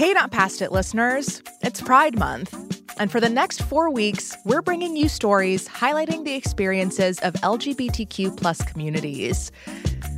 [0.00, 1.42] Hey, not past it, listeners.
[1.60, 2.54] It's Pride Month.
[2.98, 8.34] And for the next four weeks, we're bringing you stories highlighting the experiences of LGBTQ
[8.34, 9.52] plus communities.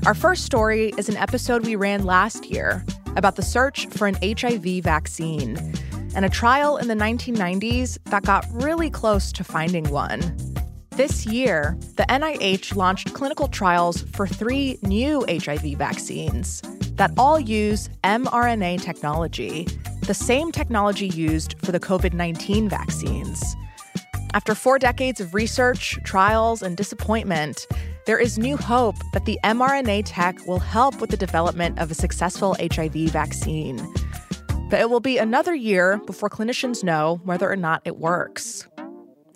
[0.06, 2.84] Our first story is an episode we ran last year
[3.16, 5.56] about the search for an HIV vaccine
[6.14, 10.20] and a trial in the 1990s that got really close to finding one.
[10.90, 16.62] This year, the NIH launched clinical trials for three new HIV vaccines
[16.96, 19.66] that all use mRNA technology,
[20.06, 23.42] the same technology used for the COVID 19 vaccines.
[24.34, 27.66] After four decades of research, trials, and disappointment,
[28.06, 31.95] there is new hope that the mRNA tech will help with the development of a
[31.95, 33.77] successful HIV vaccine.
[34.70, 38.66] But it will be another year before clinicians know whether or not it works.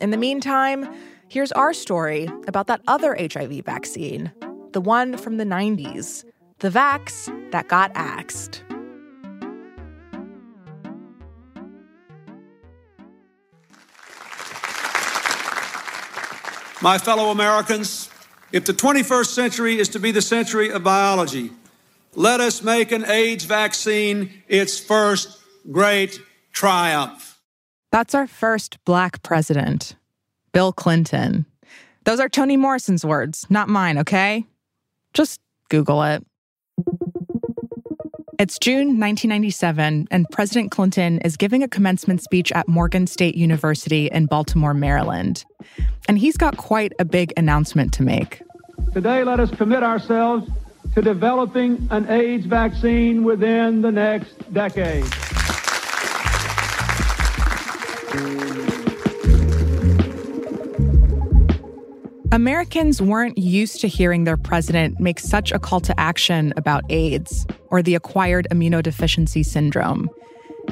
[0.00, 0.88] In the meantime,
[1.28, 4.32] here's our story about that other HIV vaccine,
[4.72, 6.24] the one from the 90s,
[6.58, 8.62] the vax that got axed.
[16.82, 18.10] My fellow Americans,
[18.52, 21.50] if the 21st century is to be the century of biology,
[22.14, 25.40] let us make an AIDS vaccine its first
[25.72, 26.20] great
[26.52, 27.40] triumph.
[27.90, 29.96] That's our first black president,
[30.52, 31.46] Bill Clinton.
[32.04, 34.44] Those are Toni Morrison's words, not mine, okay?
[35.14, 35.40] Just
[35.70, 36.22] Google it.
[38.38, 44.08] It's June 1997, and President Clinton is giving a commencement speech at Morgan State University
[44.08, 45.46] in Baltimore, Maryland.
[46.06, 48.42] And he's got quite a big announcement to make.
[48.92, 50.50] Today, let us commit ourselves
[50.94, 55.06] to developing an AIDS vaccine within the next decade.
[62.36, 67.46] Americans weren't used to hearing their president make such a call to action about AIDS
[67.68, 70.10] or the acquired immunodeficiency syndrome.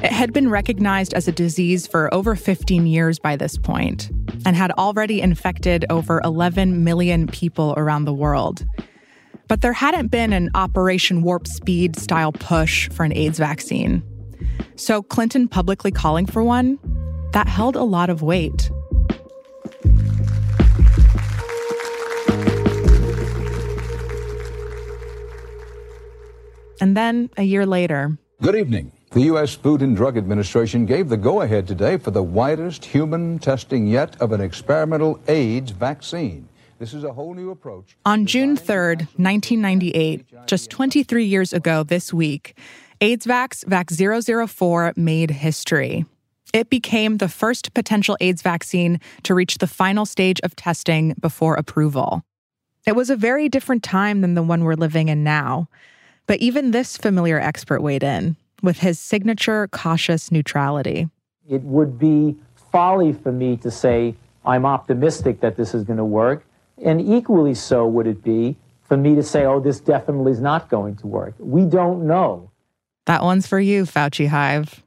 [0.03, 4.11] It had been recognized as a disease for over 15 years by this point
[4.45, 8.63] and had already infected over 11 million people around the world.
[9.47, 14.03] But there hadn't been an Operation Warp Speed style push for an AIDS vaccine.
[14.75, 16.77] So Clinton publicly calling for one,
[17.31, 18.69] that held a lot of weight.
[26.85, 28.15] And then a year later.
[28.43, 28.91] Good evening.
[29.09, 29.55] The U.S.
[29.55, 34.21] Food and Drug Administration gave the go ahead today for the widest human testing yet
[34.21, 36.47] of an experimental AIDS vaccine.
[36.77, 37.97] This is a whole new approach.
[38.05, 42.55] On June 3rd, 1998, just 23 years ago this week,
[43.01, 46.05] AIDSVax VAX 004 made history.
[46.53, 51.55] It became the first potential AIDS vaccine to reach the final stage of testing before
[51.55, 52.21] approval.
[52.85, 55.67] It was a very different time than the one we're living in now.
[56.27, 61.09] But even this familiar expert weighed in with his signature cautious neutrality.
[61.47, 62.35] It would be
[62.71, 64.15] folly for me to say
[64.45, 66.45] I'm optimistic that this is going to work.
[66.83, 70.69] And equally so would it be for me to say, oh, this definitely is not
[70.69, 71.33] going to work.
[71.39, 72.51] We don't know.
[73.05, 74.83] That one's for you, Fauci Hive.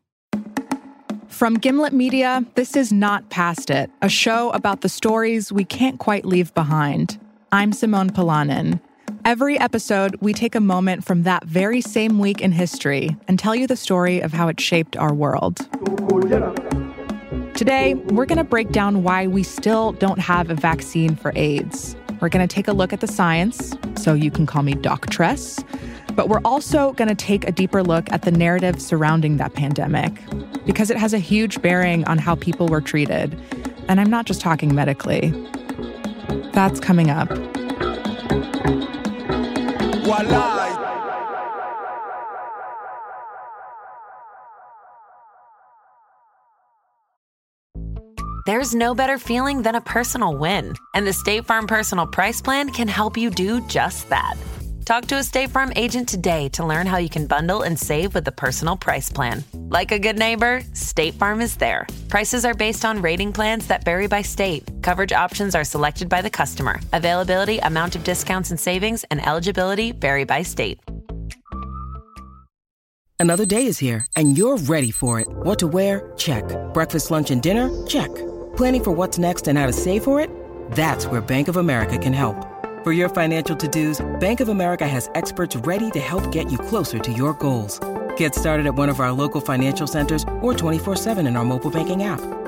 [1.29, 5.99] From Gimlet Media, this is Not Past It, a show about the stories we can't
[5.99, 7.19] quite leave behind.
[7.53, 8.81] I'm Simone Polanen.
[9.25, 13.55] Every episode, we take a moment from that very same week in history and tell
[13.55, 15.59] you the story of how it shaped our world.
[17.55, 21.97] Today, we're going to break down why we still don't have a vaccine for AIDS.
[22.21, 25.63] We're going to take a look at the science, so you can call me Doctress.
[26.15, 30.13] But we're also going to take a deeper look at the narrative surrounding that pandemic
[30.65, 33.39] because it has a huge bearing on how people were treated.
[33.89, 35.33] And I'm not just talking medically.
[36.53, 37.29] That's coming up.
[48.49, 52.71] There's no better feeling than a personal win, and the State Farm Personal Price Plan
[52.71, 54.37] can help you do just that.
[54.87, 58.15] Talk to a State Farm agent today to learn how you can bundle and save
[58.15, 59.45] with the Personal Price Plan.
[59.69, 61.87] Like a good neighbor, State Farm is there.
[62.09, 64.65] Prices are based on rating plans that vary by state.
[64.89, 66.81] Coverage options are selected by the customer.
[66.95, 70.81] Availability, amount of discounts and savings, and eligibility vary by state.
[73.21, 75.29] Another day is here, and you're ready for it.
[75.29, 76.11] What to wear?
[76.17, 76.43] Check.
[76.73, 77.69] Breakfast, lunch, and dinner?
[77.87, 78.09] Check.
[78.57, 80.31] Planning for what's next and how to save for it?
[80.71, 82.37] That's where Bank of America can help.
[82.83, 86.99] For your financial to-dos, Bank of America has experts ready to help get you closer
[86.99, 87.79] to your goals.
[88.17, 92.05] Get started at one of our local financial centers or 24-7 in our mobile banking
[92.05, 92.23] app.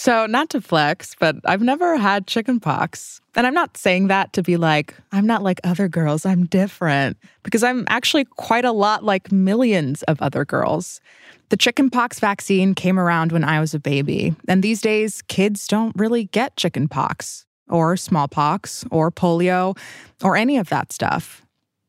[0.00, 3.20] So, not to flex, but I've never had chickenpox.
[3.34, 7.16] And I'm not saying that to be like, I'm not like other girls, I'm different,
[7.42, 11.00] because I'm actually quite a lot like millions of other girls.
[11.48, 15.96] The chickenpox vaccine came around when I was a baby, and these days, kids don't
[15.96, 19.76] really get chickenpox, or smallpox, or polio,
[20.22, 21.42] or any of that stuff.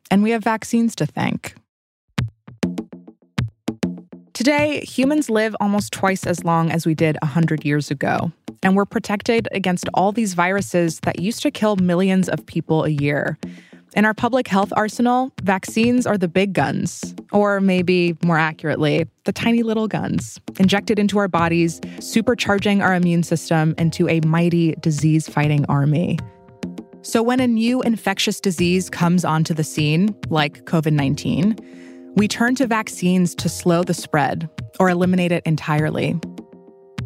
[0.10, 1.54] And we have vaccines to thank.
[4.40, 8.32] Today, humans live almost twice as long as we did 100 years ago,
[8.64, 12.90] and we're protected against all these viruses that used to kill millions of people a
[12.90, 13.38] year.
[13.98, 19.34] In our public health arsenal, vaccines are the big guns, or maybe more accurately, the
[19.34, 25.28] tiny little guns, injected into our bodies, supercharging our immune system into a mighty disease
[25.28, 26.18] fighting army.
[27.02, 31.58] So, when a new infectious disease comes onto the scene, like COVID 19,
[32.16, 36.20] we turn to vaccines to slow the spread or eliminate it entirely.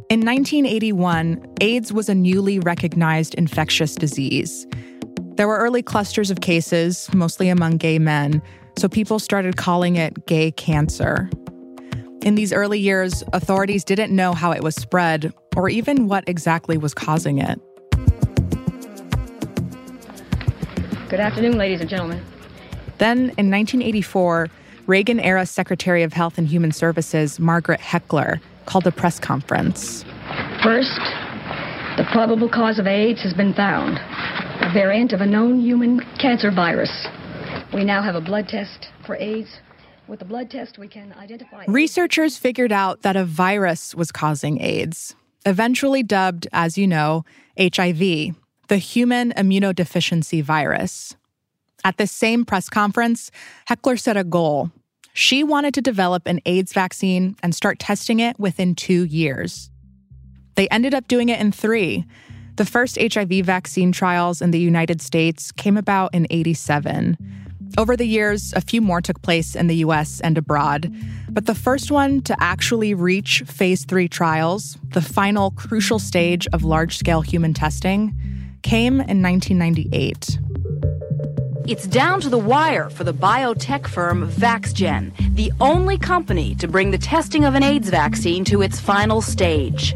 [0.10, 4.68] In 1981, AIDS was a newly recognized infectious disease.
[5.36, 8.42] There were early clusters of cases, mostly among gay men,
[8.78, 11.30] so people started calling it gay cancer.
[12.22, 16.78] In these early years, authorities didn't know how it was spread or even what exactly
[16.78, 17.60] was causing it.
[21.10, 22.24] Good afternoon, ladies and gentlemen.
[22.98, 24.50] Then, in 1984,
[24.86, 30.04] Reagan era Secretary of Health and Human Services, Margaret Heckler, called a press conference.
[30.62, 31.00] First,
[31.96, 33.98] the probable cause of AIDS has been found
[34.60, 37.08] a variant of a known human cancer virus.
[37.74, 39.60] We now have a blood test for AIDS.
[40.08, 41.64] With the blood test, we can identify.
[41.68, 45.16] Researchers figured out that a virus was causing AIDS,
[45.46, 47.24] eventually dubbed, as you know,
[47.58, 48.36] HIV,
[48.68, 51.16] the human immunodeficiency virus.
[51.84, 53.32] At the same press conference,
[53.66, 54.72] Heckler set a goal.
[55.14, 59.70] She wanted to develop an AIDS vaccine and start testing it within two years.
[60.56, 62.06] They ended up doing it in three.
[62.56, 67.18] The first HIV vaccine trials in the United States came about in 87.
[67.78, 70.94] Over the years, a few more took place in the US and abroad.
[71.30, 76.64] But the first one to actually reach phase three trials, the final crucial stage of
[76.64, 78.16] large scale human testing,
[78.62, 80.40] came in 1998.
[81.66, 86.92] It's down to the wire for the biotech firm VaxGen, the only company to bring
[86.92, 89.96] the testing of an AIDS vaccine to its final stage.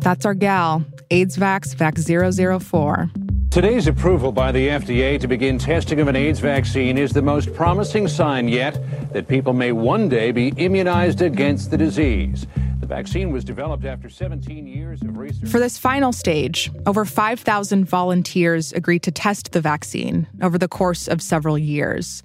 [0.00, 3.10] That's our gal, AIDSVax Vax 004.
[3.50, 7.54] Today's approval by the FDA to begin testing of an AIDS vaccine is the most
[7.54, 8.78] promising sign yet
[9.14, 12.46] that people may one day be immunized against the disease
[12.90, 15.48] vaccine was developed after 17 years of research.
[15.48, 21.06] For this final stage, over 5,000 volunteers agreed to test the vaccine over the course
[21.06, 22.22] of several years.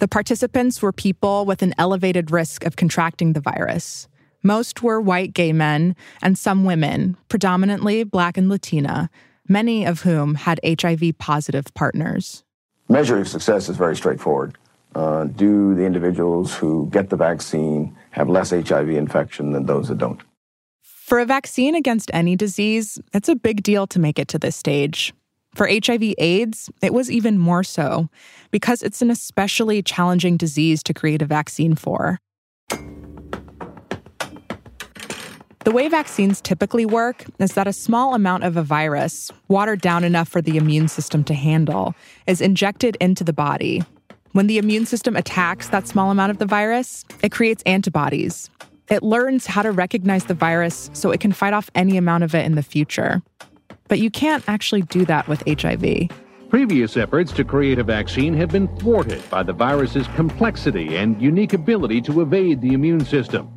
[0.00, 4.08] The participants were people with an elevated risk of contracting the virus.
[4.42, 9.10] Most were white gay men and some women, predominantly Black and Latina,
[9.48, 12.42] many of whom had HIV positive partners.
[12.88, 14.58] Measure of success is very straightforward.
[14.94, 19.98] Uh, do the individuals who get the vaccine have less HIV infection than those that
[19.98, 20.20] don't?
[20.82, 24.56] For a vaccine against any disease, it's a big deal to make it to this
[24.56, 25.12] stage.
[25.54, 28.08] For HIV AIDS, it was even more so
[28.50, 32.18] because it's an especially challenging disease to create a vaccine for.
[35.64, 40.04] The way vaccines typically work is that a small amount of a virus, watered down
[40.04, 41.94] enough for the immune system to handle,
[42.26, 43.82] is injected into the body,
[44.32, 48.48] when the immune system attacks that small amount of the virus, it creates antibodies.
[48.88, 52.34] It learns how to recognize the virus so it can fight off any amount of
[52.34, 53.22] it in the future.
[53.88, 56.10] But you can't actually do that with HIV.
[56.48, 61.52] Previous efforts to create a vaccine have been thwarted by the virus's complexity and unique
[61.52, 63.48] ability to evade the immune system.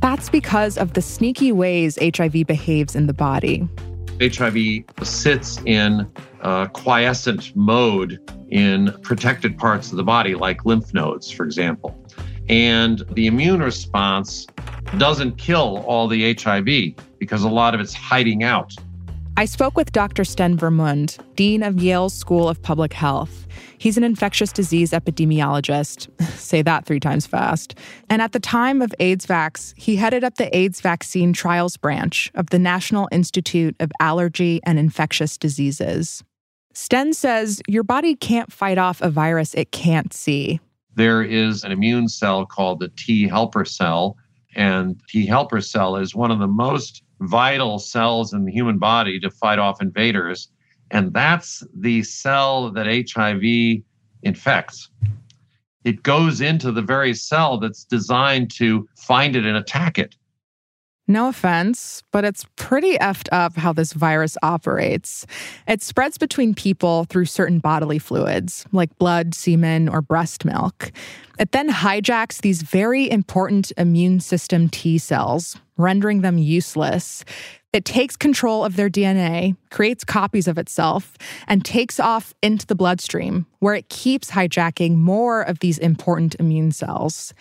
[0.00, 3.68] That's because of the sneaky ways HIV behaves in the body.
[4.20, 6.10] HIV sits in
[6.40, 8.20] a quiescent mode
[8.50, 11.96] in protected parts of the body, like lymph nodes, for example.
[12.48, 14.46] And the immune response
[14.96, 18.74] doesn't kill all the HIV because a lot of it's hiding out.
[19.38, 20.24] I spoke with Dr.
[20.24, 23.46] Sten Vermund, Dean of Yale's School of Public Health.
[23.78, 26.08] He's an infectious disease epidemiologist.
[26.36, 27.78] Say that three times fast.
[28.10, 32.32] And at the time of AIDS Vax, he headed up the AIDS vaccine trials branch
[32.34, 36.24] of the National Institute of Allergy and Infectious Diseases.
[36.74, 40.58] Sten says your body can't fight off a virus it can't see.
[40.96, 44.16] There is an immune cell called the T helper cell,
[44.56, 49.18] and T helper cell is one of the most vital cells in the human body
[49.20, 50.48] to fight off invaders.
[50.90, 53.82] And that's the cell that HIV
[54.22, 54.90] infects.
[55.84, 60.16] It goes into the very cell that's designed to find it and attack it.
[61.10, 65.26] No offense, but it's pretty effed up how this virus operates.
[65.66, 70.92] It spreads between people through certain bodily fluids, like blood, semen, or breast milk.
[71.38, 77.24] It then hijacks these very important immune system T cells, rendering them useless.
[77.72, 82.74] It takes control of their DNA, creates copies of itself, and takes off into the
[82.74, 87.32] bloodstream, where it keeps hijacking more of these important immune cells.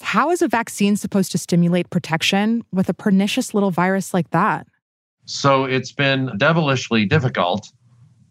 [0.00, 4.66] How is a vaccine supposed to stimulate protection with a pernicious little virus like that?
[5.24, 7.70] So it's been devilishly difficult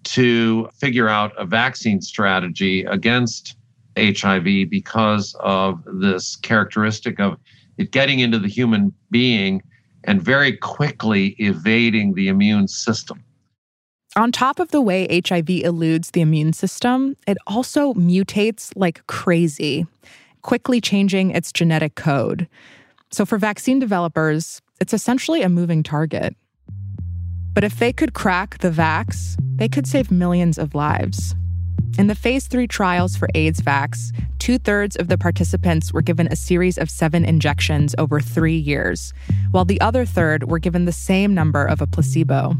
[0.06, 3.56] to figure out a vaccine strategy against
[3.98, 7.38] HIV because of this characteristic of
[7.78, 9.62] it getting into the human being
[10.04, 13.24] and very quickly evading the immune system.
[14.16, 19.86] On top of the way HIV eludes the immune system, it also mutates like crazy
[20.42, 22.48] quickly changing its genetic code.
[23.12, 26.36] So, for vaccine developers, it's essentially a moving target.
[27.54, 31.36] But if they could crack the vax, they could save millions of lives.
[31.98, 36.28] In the phase three trials for AIDS vax, two thirds of the participants were given
[36.28, 39.14] a series of seven injections over three years,
[39.52, 42.56] while the other third were given the same number of a placebo.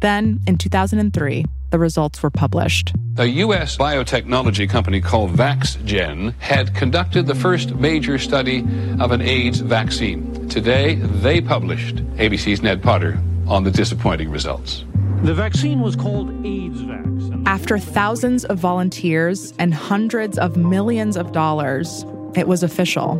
[0.00, 1.44] Then, in 2003,
[1.74, 2.92] the results were published.
[3.18, 3.76] A U.S.
[3.76, 8.60] biotechnology company called VaxGen had conducted the first major study
[9.00, 10.48] of an AIDS vaccine.
[10.48, 14.84] Today, they published ABC's Ned Potter on the disappointing results.
[15.24, 17.42] The vaccine was called AIDS Vax.
[17.44, 23.18] After thousands of volunteers and hundreds of millions of dollars, it was official.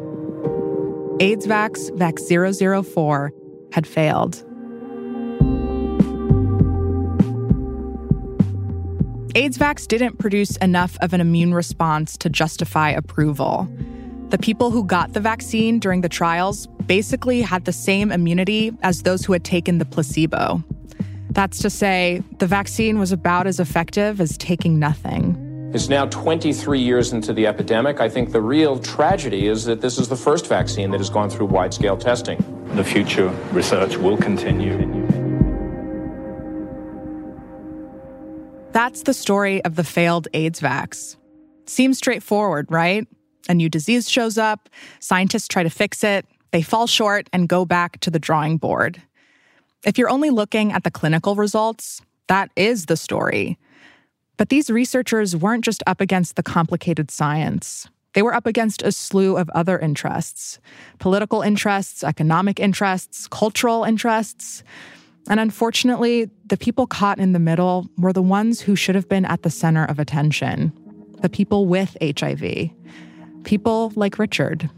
[1.18, 3.32] AIDS Vax Vax 004
[3.72, 4.44] had failed.
[9.34, 13.68] AIDSvax didn't produce enough of an immune response to justify approval.
[14.28, 19.02] The people who got the vaccine during the trials basically had the same immunity as
[19.02, 20.62] those who had taken the placebo.
[21.30, 25.40] That's to say, the vaccine was about as effective as taking nothing.
[25.74, 27.98] It's now 23 years into the epidemic.
[27.98, 31.28] I think the real tragedy is that this is the first vaccine that has gone
[31.28, 32.38] through wide scale testing.
[32.76, 35.03] The future research will continue.
[38.74, 41.14] That's the story of the failed AIDS vax.
[41.64, 43.06] Seems straightforward, right?
[43.48, 47.64] A new disease shows up, scientists try to fix it, they fall short and go
[47.64, 49.00] back to the drawing board.
[49.86, 53.58] If you're only looking at the clinical results, that is the story.
[54.38, 57.88] But these researchers weren't just up against the complicated science.
[58.14, 60.58] They were up against a slew of other interests
[60.98, 64.64] political interests, economic interests, cultural interests.
[65.28, 69.24] And unfortunately, the people caught in the middle were the ones who should have been
[69.24, 70.72] at the center of attention
[71.20, 72.68] the people with HIV,
[73.44, 74.68] people like Richard.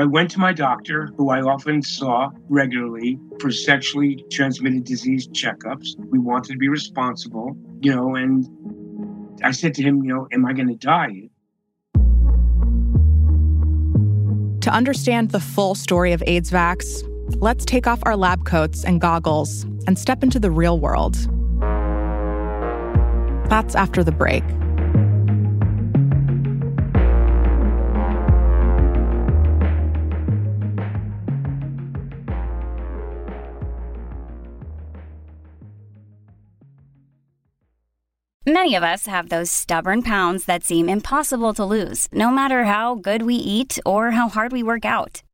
[0.00, 5.94] I went to my doctor, who I often saw regularly for sexually transmitted disease checkups.
[6.10, 8.48] We wanted to be responsible, you know, and
[9.44, 11.28] I said to him, you know, am I going to die?
[14.62, 17.06] To understand the full story of AIDS vax,
[17.36, 21.14] let's take off our lab coats and goggles and step into the real world.
[23.48, 24.44] That's after the break.
[38.46, 42.96] Many of us have those stubborn pounds that seem impossible to lose, no matter how
[42.96, 45.22] good we eat or how hard we work out.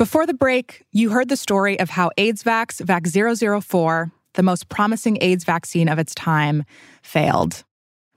[0.00, 4.70] Before the break, you heard the story of how AIDS Vax, Vax 004, the most
[4.70, 6.64] promising AIDS vaccine of its time,
[7.02, 7.64] failed.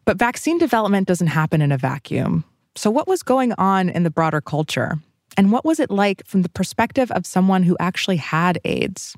[0.06, 2.46] But vaccine development doesn't happen in a vacuum.
[2.78, 4.98] So, what was going on in the broader culture?
[5.36, 9.18] And what was it like from the perspective of someone who actually had AIDS?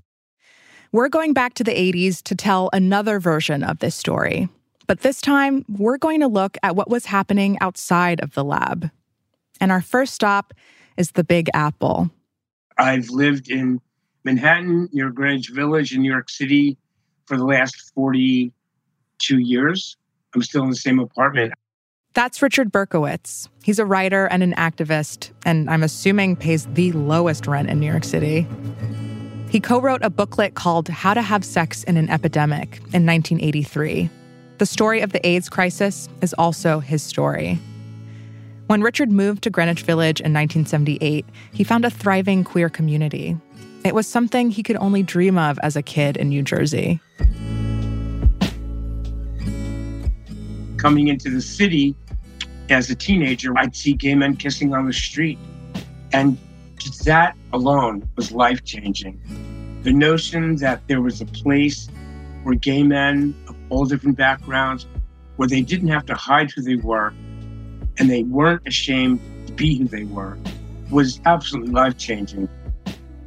[0.91, 4.50] We're going back to the 80s to tell another version of this story.
[4.88, 8.89] But this time, we're going to look at what was happening outside of the lab.
[9.62, 10.51] And our first stop
[10.98, 12.10] is the Big Apple.
[12.77, 13.79] I've lived in
[14.24, 16.77] Manhattan, near Greenwich Village in New York City
[17.25, 19.98] for the last 42 years.
[20.34, 21.53] I'm still in the same apartment.
[22.13, 23.50] That's Richard Berkowitz.
[23.63, 27.91] He's a writer and an activist, and I'm assuming pays the lowest rent in New
[27.91, 28.48] York City.
[29.50, 34.10] He co wrote a booklet called How to Have Sex in an Epidemic in 1983.
[34.58, 37.60] The story of the AIDS crisis is also his story.
[38.67, 43.38] When Richard moved to Greenwich Village in 1978, he found a thriving queer community.
[43.84, 47.00] It was something he could only dream of as a kid in New Jersey.
[50.77, 51.93] Coming into the city
[52.72, 55.38] as a teenager, I'd see gay men kissing on the street.
[56.12, 56.36] And
[57.03, 59.22] that alone was life changing.
[59.84, 61.88] The notion that there was a place
[62.41, 64.88] where gay men of all different backgrounds,
[65.36, 67.13] where they didn't have to hide who they were
[67.97, 70.37] and they weren't ashamed to be who they were,
[70.91, 72.49] was absolutely life changing.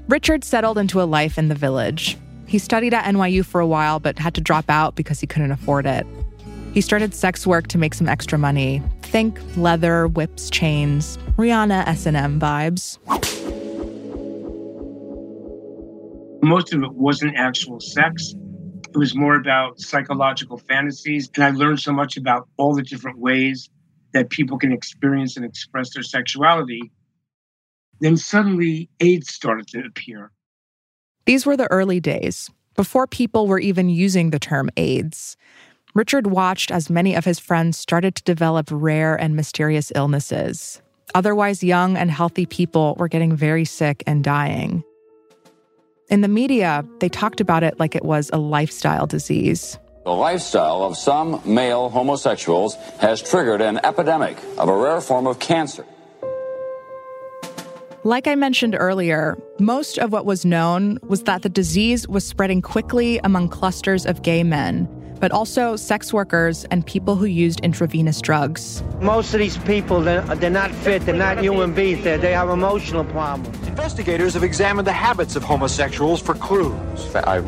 [0.09, 2.17] Richard settled into a life in the village.
[2.47, 5.53] He studied at NYU for a while, but had to drop out because he couldn't
[5.53, 6.07] afford it.
[6.73, 8.83] He started sex work to make some extra money.
[9.03, 12.99] Think leather, whips, chains, Rihanna S&M vibes.
[16.43, 18.35] Most of it wasn't actual sex.
[18.95, 21.29] It was more about psychological fantasies.
[21.35, 23.69] And I learned so much about all the different ways
[24.13, 26.91] that people can experience and express their sexuality.
[28.01, 30.31] Then suddenly AIDS started to appear.
[31.27, 35.37] These were the early days, before people were even using the term AIDS.
[35.95, 40.81] Richard watched as many of his friends started to develop rare and mysterious illnesses.
[41.15, 44.85] Otherwise, young and healthy people were getting very sick and dying.
[46.09, 49.79] In the media, they talked about it like it was a lifestyle disease.
[50.09, 55.39] The lifestyle of some male homosexuals has triggered an epidemic of a rare form of
[55.39, 55.85] cancer.
[58.05, 62.63] Like I mentioned earlier, most of what was known was that the disease was spreading
[62.63, 64.89] quickly among clusters of gay men,
[65.21, 68.83] but also sex workers and people who used intravenous drugs.
[69.01, 72.49] Most of these people, they're, they're not fit, they're not human beings, they're, they have
[72.49, 73.57] emotional problems.
[73.67, 77.15] Investigators have examined the habits of homosexuals for clues.
[77.15, 77.41] I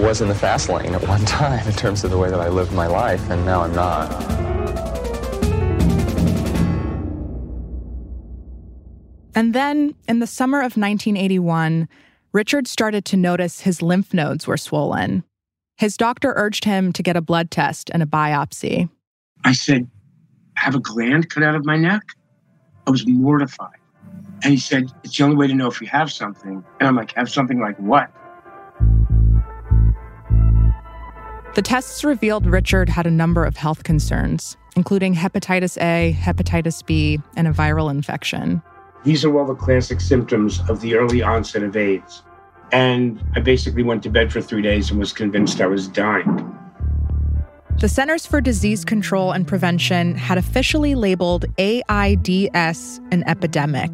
[0.00, 2.48] was in the fast lane at one time in terms of the way that I
[2.48, 4.42] lived my life, and now I'm not.
[9.34, 11.88] And then, in the summer of 1981,
[12.32, 15.24] Richard started to notice his lymph nodes were swollen.
[15.76, 18.88] His doctor urged him to get a blood test and a biopsy.
[19.44, 19.88] I said,
[20.54, 22.02] Have a gland cut out of my neck?
[22.86, 23.78] I was mortified.
[24.42, 26.64] And he said, It's the only way to know if you have something.
[26.80, 28.10] And I'm like, Have something like what?
[31.54, 37.20] The tests revealed Richard had a number of health concerns, including hepatitis A, hepatitis B,
[37.36, 38.62] and a viral infection.
[39.04, 42.22] These are all the classic symptoms of the early onset of AIDS.
[42.72, 46.58] And I basically went to bed for three days and was convinced I was dying.
[47.78, 53.90] The Centers for Disease Control and Prevention had officially labeled AIDS an epidemic.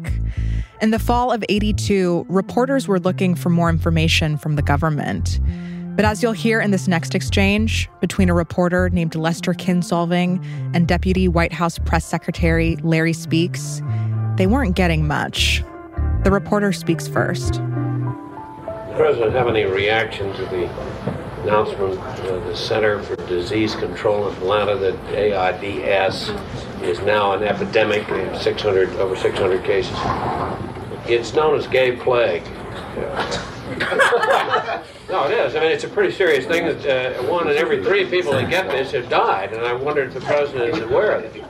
[0.81, 5.39] In the fall of 82, reporters were looking for more information from the government.
[5.95, 10.41] But as you'll hear in this next exchange between a reporter named Lester Kinsolving
[10.73, 13.81] and Deputy White House Press Secretary Larry Speakes,
[14.37, 15.63] they weren't getting much.
[16.23, 17.59] The reporter speaks first.
[18.99, 20.69] The President have any reaction to the
[21.43, 26.29] announcement of the Center for Disease Control in Atlanta that AIDS
[26.81, 29.95] is now an epidemic in 600 over 600 cases.
[31.07, 32.43] It's known as gay plague.
[35.07, 35.55] no, it is.
[35.55, 36.65] I mean, it's a pretty serious thing.
[36.65, 40.03] That uh, one in every three people that get this have died, and I wonder
[40.03, 41.45] if the president is aware of it.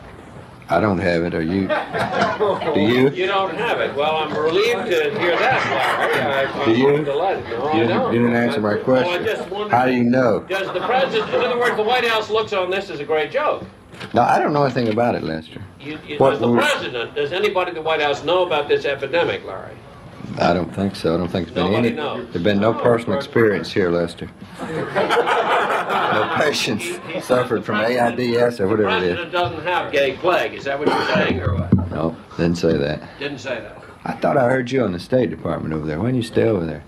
[0.71, 1.34] I don't have it.
[1.34, 1.67] Are you?
[2.73, 3.10] Do you?
[3.10, 3.95] You don't have it.
[3.95, 6.62] Well, I'm relieved to hear that, Larry.
[6.62, 6.95] I, Do you?
[6.97, 7.43] I'm delighted.
[7.45, 8.13] No, you, I don't.
[8.13, 9.08] you didn't answer my oh, question.
[9.12, 10.41] Well, I just wondered- How do you know?
[10.41, 13.32] Does the president, in other words, the White House looks on this as a great
[13.32, 13.63] joke?
[14.13, 15.62] No, I don't know anything about it, Lester.
[15.79, 18.86] You, you, What does the president, does anybody at the White House know about this
[18.86, 19.75] epidemic, Larry?
[20.39, 21.13] I don't think so.
[21.13, 21.97] I don't think there's been Nobody any.
[21.97, 22.28] knows.
[22.32, 24.30] There's been no personal experience here, Lester.
[24.62, 29.15] No patients suffered from AIDS or The whatever it is.
[29.15, 30.54] president doesn't have gay plague.
[30.54, 31.73] Is that what you're saying, or what?
[31.91, 33.02] No, didn't say that.
[33.19, 33.84] Didn't say that.
[34.06, 35.99] I thought I heard you on the State Department over there.
[35.99, 36.84] Why don't you stay over there?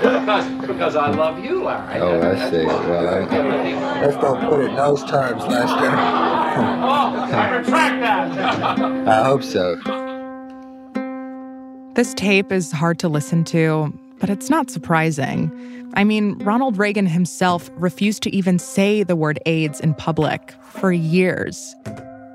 [0.00, 2.00] because, because I love you, Larry.
[2.00, 2.64] Oh, I see.
[2.64, 5.90] Well, I, let's don't put it in those terms, Lester.
[5.90, 8.00] oh, I retract
[8.38, 9.08] that.
[9.08, 9.76] I hope so.
[11.94, 15.50] This tape is hard to listen to, but it's not surprising.
[15.94, 20.92] I mean, Ronald Reagan himself refused to even say the word AIDS in public for
[20.92, 21.74] years.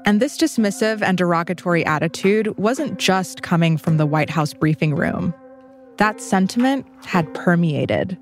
[0.06, 5.34] And this dismissive and derogatory attitude wasn't just coming from the White House briefing room.
[5.98, 8.18] That sentiment had permeated.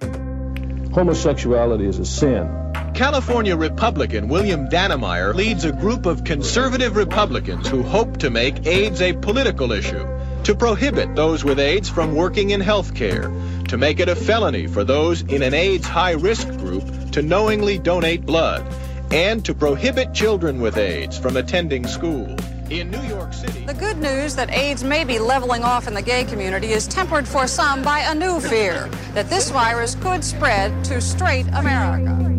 [0.93, 2.47] Homosexuality is a sin.
[2.93, 9.01] California Republican William Dannemeyer leads a group of conservative Republicans who hope to make AIDS
[9.01, 10.05] a political issue,
[10.43, 13.31] to prohibit those with AIDS from working in health care,
[13.69, 17.79] to make it a felony for those in an AIDS high risk group to knowingly
[17.79, 18.65] donate blood,
[19.11, 22.35] and to prohibit children with AIDS from attending school.
[22.69, 26.01] In New York City, the good news that AIDS may be leveling off in the
[26.01, 30.83] gay community is tempered for some by a new fear that this virus could spread
[30.85, 32.32] to straight America.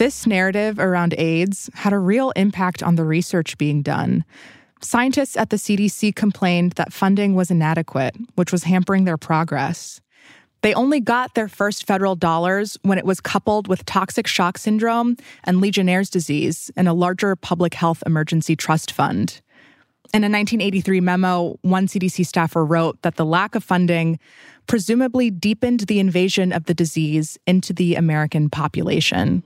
[0.00, 4.24] This narrative around AIDS had a real impact on the research being done.
[4.80, 10.00] Scientists at the CDC complained that funding was inadequate, which was hampering their progress.
[10.62, 15.18] They only got their first federal dollars when it was coupled with toxic shock syndrome
[15.44, 19.42] and Legionnaire's disease in a larger public health emergency trust fund.
[20.14, 24.18] In a 1983 memo, one CDC staffer wrote that the lack of funding
[24.66, 29.42] presumably deepened the invasion of the disease into the American population.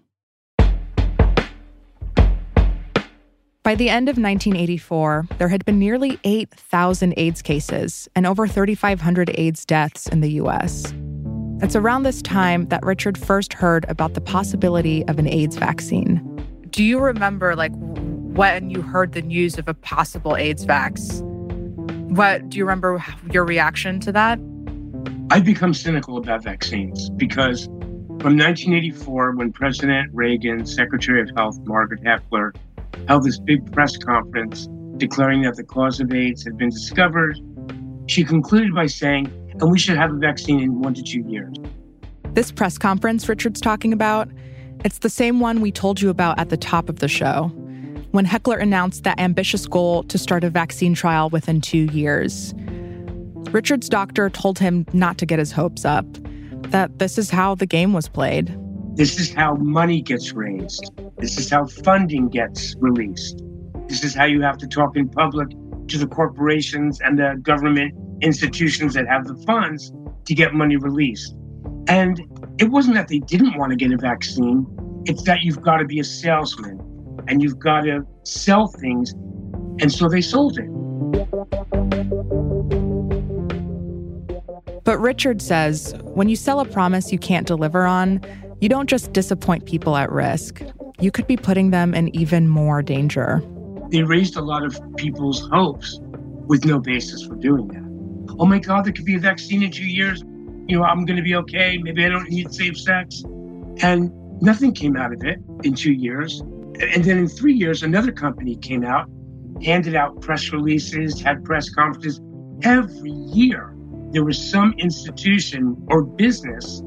[3.64, 9.30] By the end of 1984, there had been nearly 8,000 AIDS cases and over 3,500
[9.38, 10.92] AIDS deaths in the US.
[11.62, 16.20] It's around this time that Richard first heard about the possibility of an AIDS vaccine.
[16.68, 21.22] Do you remember, like, when you heard the news of a possible AIDS vax?
[22.10, 24.38] What do you remember your reaction to that?
[25.30, 32.00] I've become cynical about vaccines because from 1984, when President Reagan, Secretary of Health Margaret
[32.04, 32.52] Heckler,
[33.08, 37.38] held this big press conference declaring that the cause of AIDS had been discovered,
[38.06, 39.26] she concluded by saying,
[39.60, 41.54] and we should have a vaccine in one to two years.
[42.32, 44.28] This press conference Richard's talking about,
[44.84, 47.50] it's the same one we told you about at the top of the show,
[48.10, 52.54] when Heckler announced that ambitious goal to start a vaccine trial within two years.
[53.50, 56.06] Richard's doctor told him not to get his hopes up,
[56.70, 58.56] that this is how the game was played.
[58.96, 60.90] This is how money gets raised.
[61.24, 63.42] This is how funding gets released.
[63.88, 65.48] This is how you have to talk in public
[65.88, 69.90] to the corporations and the government institutions that have the funds
[70.26, 71.34] to get money released.
[71.88, 72.20] And
[72.58, 74.66] it wasn't that they didn't want to get a vaccine,
[75.06, 76.78] it's that you've got to be a salesman
[77.26, 79.12] and you've got to sell things.
[79.80, 80.68] And so they sold it.
[84.84, 88.20] But Richard says when you sell a promise you can't deliver on,
[88.60, 90.62] you don't just disappoint people at risk,
[91.00, 93.42] you could be putting them in even more danger.
[93.90, 96.00] They raised a lot of people's hopes
[96.46, 98.36] with no basis for doing that.
[98.38, 100.22] Oh my God, there could be a vaccine in two years.
[100.66, 101.78] You know, I'm going to be okay.
[101.78, 103.22] Maybe I don't need safe sex.
[103.82, 106.40] And nothing came out of it in two years.
[106.40, 109.08] And then in three years, another company came out,
[109.62, 112.20] handed out press releases, had press conferences.
[112.62, 113.76] Every year,
[114.10, 116.82] there was some institution or business,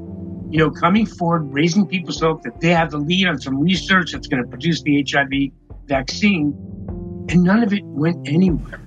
[0.49, 4.13] you know, coming forward, raising people's hope that they have the lead on some research
[4.13, 5.51] that's going to produce the HIV
[5.87, 6.53] vaccine.
[7.29, 8.81] And none of it went anywhere.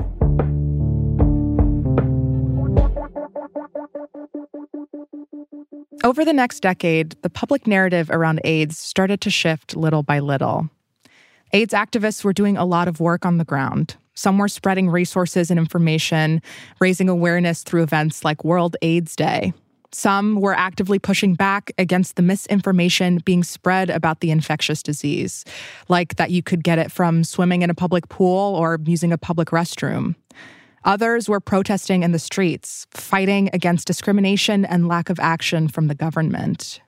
[6.02, 10.70] Over the next decade, the public narrative around AIDS started to shift little by little.
[11.52, 13.96] AIDS activists were doing a lot of work on the ground.
[14.14, 16.40] Some were spreading resources and information,
[16.80, 19.52] raising awareness through events like World AIDS Day.
[19.92, 25.44] Some were actively pushing back against the misinformation being spread about the infectious disease,
[25.88, 29.18] like that you could get it from swimming in a public pool or using a
[29.18, 30.14] public restroom.
[30.84, 35.94] Others were protesting in the streets, fighting against discrimination and lack of action from the
[35.94, 36.80] government.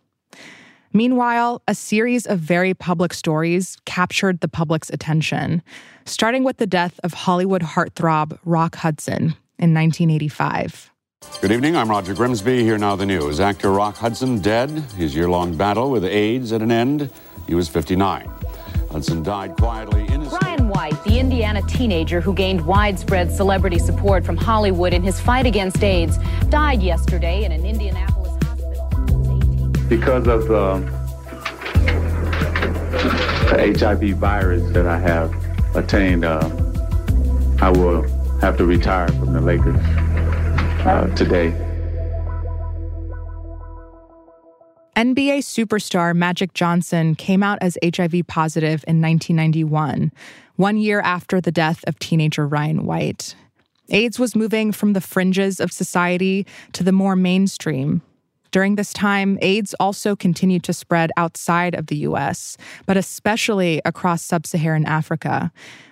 [0.94, 5.62] Meanwhile, a series of very public stories captured the public's attention,
[6.04, 10.91] starting with the death of Hollywood heartthrob Rock Hudson in 1985.
[11.42, 11.76] Good evening.
[11.76, 12.62] I'm Roger Grimsby.
[12.62, 13.40] Here now the news.
[13.40, 14.70] Actor Rock Hudson dead.
[14.96, 17.10] His year long battle with AIDS at an end.
[17.46, 18.30] He was 59.
[18.90, 20.32] Hudson died quietly in his.
[20.32, 25.46] Ryan White, the Indiana teenager who gained widespread celebrity support from Hollywood in his fight
[25.46, 29.68] against AIDS, died yesterday in an Indianapolis hospital.
[29.88, 30.78] Because of the,
[33.50, 35.34] the HIV virus that I have
[35.74, 36.48] attained, uh,
[37.60, 38.02] I will
[38.40, 39.80] have to retire from the Lakers.
[40.86, 41.54] Uh, today.
[44.96, 50.12] NBA superstar Magic Johnson came out as HIV positive in 1991,
[50.56, 53.34] one year after the death of teenager Ryan White.
[53.88, 58.02] AIDS was moving from the fringes of society to the more mainstream.
[58.52, 64.22] During this time, AIDS also continued to spread outside of the US, but especially across
[64.22, 65.50] sub Saharan Africa,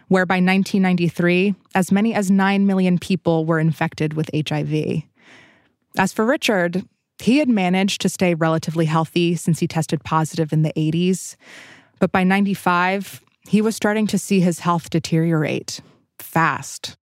[0.08, 5.02] where by 1993, as many as 9 million people were infected with HIV.
[5.96, 6.84] As for Richard,
[7.18, 11.36] he had managed to stay relatively healthy since he tested positive in the 80s.
[11.98, 15.80] But by 95, he was starting to see his health deteriorate
[16.18, 16.96] fast.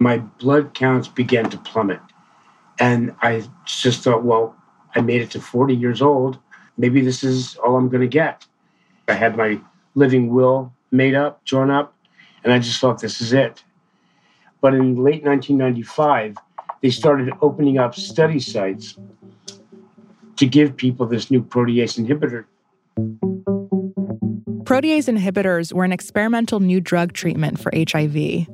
[0.00, 2.00] My blood counts began to plummet.
[2.80, 4.56] And I just thought, well,
[4.94, 6.38] I made it to 40 years old.
[6.76, 8.46] Maybe this is all I'm going to get.
[9.08, 9.60] I had my
[9.94, 11.94] living will made up, drawn up,
[12.42, 13.62] and I just thought this is it.
[14.60, 16.36] But in late 1995,
[16.80, 18.96] they started opening up study sites
[20.36, 22.44] to give people this new protease inhibitor.
[24.64, 28.46] Protease inhibitors were an experimental new drug treatment for HIV.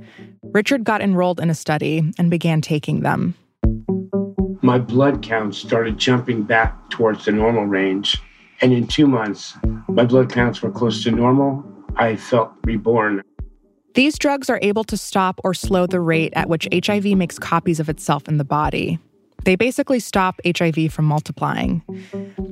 [0.42, 3.34] Richard got enrolled in a study and began taking them.
[4.62, 8.20] My blood counts started jumping back towards the normal range,
[8.60, 9.56] and in two months,
[9.88, 11.64] my blood counts were close to normal.
[11.96, 13.22] I felt reborn.
[13.94, 17.80] These drugs are able to stop or slow the rate at which HIV makes copies
[17.80, 18.98] of itself in the body.
[19.44, 21.82] They basically stop HIV from multiplying.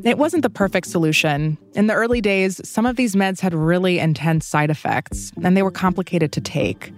[0.02, 1.58] It wasn't the perfect solution.
[1.74, 5.62] In the early days, some of these meds had really intense side effects, and they
[5.62, 6.92] were complicated to take.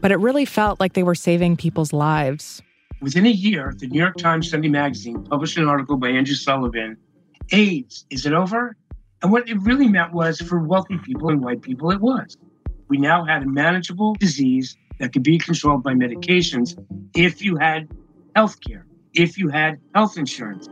[0.00, 2.62] But it really felt like they were saving people's lives.
[3.02, 6.96] Within a year, the New York Times Sunday magazine published an article by Andrew Sullivan
[7.50, 8.76] AIDS, is it over?
[9.22, 12.36] And what it really meant was for wealthy people and white people, it was.
[12.88, 16.78] We now had a manageable disease that could be controlled by medications
[17.14, 17.88] if you had
[18.34, 20.68] health care if you had health insurance.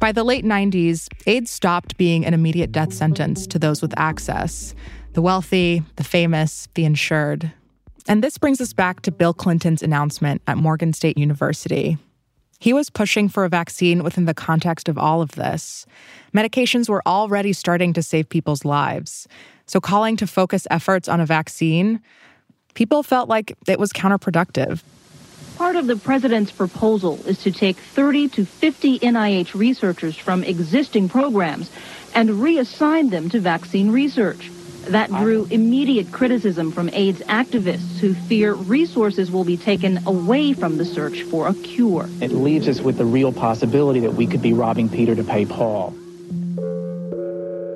[0.00, 4.74] By the late 90s, AIDS stopped being an immediate death sentence to those with access
[5.14, 7.52] the wealthy, the famous, the insured.
[8.08, 11.98] And this brings us back to Bill Clinton's announcement at Morgan State University.
[12.58, 15.84] He was pushing for a vaccine within the context of all of this.
[16.34, 19.28] Medications were already starting to save people's lives.
[19.66, 22.00] So, calling to focus efforts on a vaccine
[22.74, 24.82] people felt like it was counterproductive.
[25.56, 31.08] Part of the president's proposal is to take 30 to 50 NIH researchers from existing
[31.08, 31.70] programs
[32.14, 34.50] and reassign them to vaccine research.
[34.86, 40.78] That drew immediate criticism from AIDS activists who fear resources will be taken away from
[40.78, 42.08] the search for a cure.
[42.20, 45.44] It leaves us with the real possibility that we could be robbing Peter to pay
[45.44, 45.94] Paul.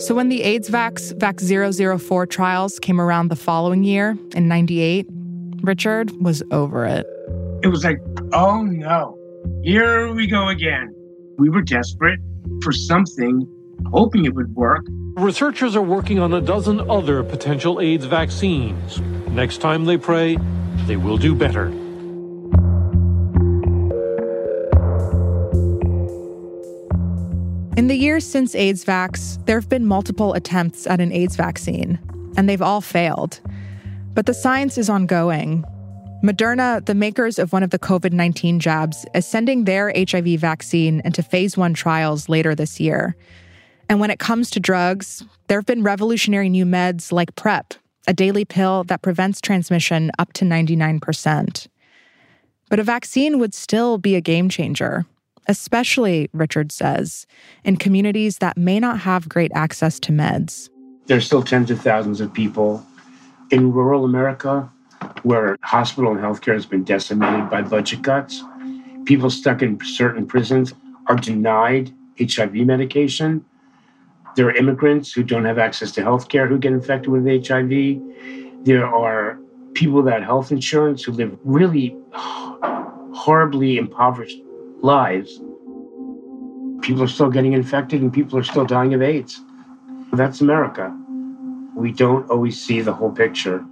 [0.00, 5.06] So when the AIDS Vax Vax 004 trials came around the following year in 98,
[5.62, 7.06] Richard was over it.
[7.62, 8.00] It was like,
[8.32, 9.16] oh no,
[9.62, 10.92] here we go again.
[11.38, 12.18] We were desperate
[12.62, 13.46] for something,
[13.86, 14.86] hoping it would work.
[15.16, 19.00] Researchers are working on a dozen other potential AIDS vaccines.
[19.30, 20.38] Next time they pray,
[20.86, 21.66] they will do better.
[27.76, 31.98] In the years since AIDS Vax, there have been multiple attempts at an AIDS vaccine,
[32.36, 33.40] and they've all failed.
[34.14, 35.64] But the science is ongoing.
[36.22, 41.00] Moderna, the makers of one of the COVID 19 jabs, is sending their HIV vaccine
[41.04, 43.16] into phase one trials later this year.
[43.88, 47.74] And when it comes to drugs, there have been revolutionary new meds like PrEP,
[48.06, 51.68] a daily pill that prevents transmission up to 99%.
[52.70, 55.06] But a vaccine would still be a game changer
[55.48, 57.26] especially, Richard says,
[57.64, 60.68] in communities that may not have great access to meds.
[61.06, 62.84] There's still tens of thousands of people
[63.50, 64.70] in rural America
[65.24, 68.42] where hospital and healthcare has been decimated by budget cuts.
[69.04, 70.74] People stuck in certain prisons
[71.08, 73.44] are denied HIV medication.
[74.36, 78.64] There are immigrants who don't have access to healthcare who get infected with HIV.
[78.64, 79.38] There are
[79.74, 84.38] people without health insurance who live really horribly impoverished
[84.80, 85.40] lives,
[86.82, 89.40] people are still getting infected and people are still dying of AIDS.
[90.12, 90.94] That's America.
[91.74, 93.64] We don't always see the whole picture.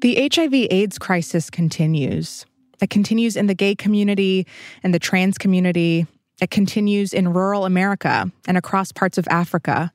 [0.00, 2.46] The HIV AIDS crisis continues.
[2.80, 4.46] It continues in the gay community
[4.82, 6.06] and the trans community.
[6.40, 9.92] It continues in rural America and across parts of Africa.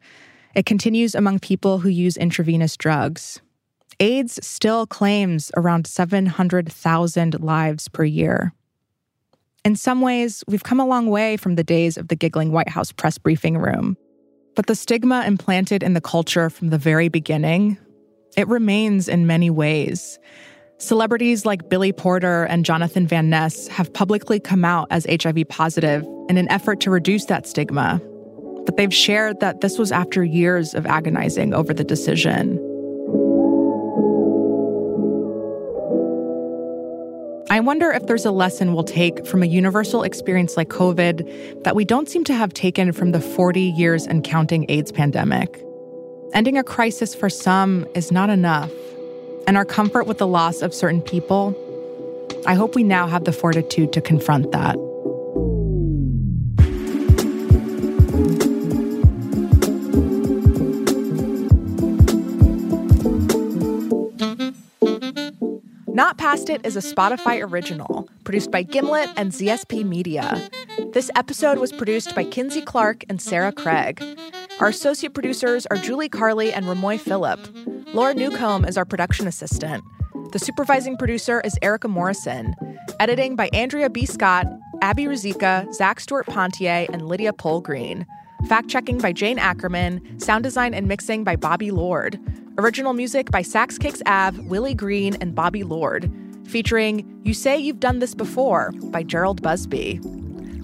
[0.56, 3.42] It continues among people who use intravenous drugs.
[4.00, 8.54] AIDS still claims around 700,000 lives per year.
[9.66, 12.70] In some ways, we've come a long way from the days of the giggling White
[12.70, 13.98] House press briefing room.
[14.56, 17.78] But the stigma implanted in the culture from the very beginning,
[18.38, 20.18] it remains in many ways.
[20.82, 26.08] Celebrities like Billy Porter and Jonathan Van Ness have publicly come out as HIV positive
[26.30, 28.02] in an effort to reduce that stigma.
[28.66, 32.58] But they've shared that this was after years of agonizing over the decision.
[37.52, 41.76] I wonder if there's a lesson we'll take from a universal experience like COVID that
[41.76, 45.62] we don't seem to have taken from the 40 years and counting AIDS pandemic.
[46.34, 48.72] Ending a crisis for some is not enough,
[49.50, 51.56] and our comfort with the loss of certain people,
[52.46, 54.76] I hope we now have the fortitude to confront that.
[65.88, 70.48] Not Past It is a Spotify original, produced by Gimlet and ZSP Media.
[70.94, 74.00] This episode was produced by Kinsey Clark and Sarah Craig.
[74.60, 77.40] Our associate producers are Julie Carley and Ramoy Phillip.
[77.94, 79.86] Laura Newcomb is our production assistant.
[80.34, 82.54] The supervising producer is Erica Morrison.
[83.00, 84.06] Editing by Andrea B.
[84.06, 84.48] Scott,
[84.82, 88.06] Abby Ruzicka, Zach Stewart Pontier, and Lydia Polgreen.
[88.50, 90.20] Fact checking by Jane Ackerman.
[90.20, 92.20] Sound design and mixing by Bobby Lord.
[92.58, 96.12] Original music by Sax Kicks Av, Willie Green, and Bobby Lord.
[96.46, 100.02] Featuring You Say You've Done This Before by Gerald Busby.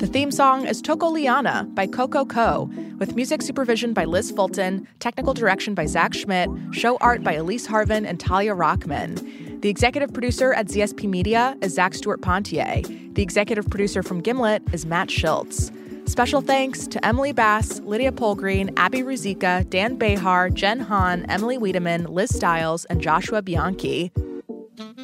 [0.06, 4.88] The theme song is Toko Liana by Coco Co, with music supervision by Liz Fulton,
[5.00, 9.62] technical direction by Zach Schmidt, show art by Elise Harvin and Talia Rockman.
[9.62, 12.84] The executive producer at ZSP Media is Zach Stewart Pontier.
[13.14, 15.72] The executive producer from Gimlet is Matt Schiltz.
[16.08, 22.04] Special thanks to Emily Bass, Lydia Polgreen, Abby Ruzicka, Dan Behar, Jen Hahn, Emily Wiedemann,
[22.04, 24.12] Liz Stiles, and Joshua Bianchi.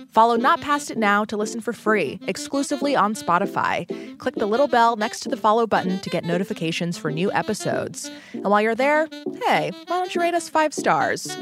[0.09, 4.17] Follow Not Past It Now to listen for free, exclusively on Spotify.
[4.17, 8.11] Click the little bell next to the follow button to get notifications for new episodes.
[8.33, 9.07] And while you're there,
[9.45, 11.35] hey, why don't you rate us five stars?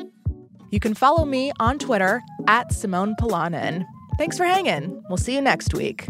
[0.72, 3.86] You can follow me on Twitter at Simone Polanen.
[4.18, 5.02] Thanks for hanging.
[5.10, 6.08] We'll see you next week.